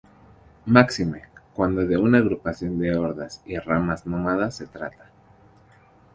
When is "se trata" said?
4.55-5.11